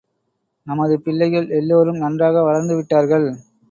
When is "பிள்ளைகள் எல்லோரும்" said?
1.01-1.97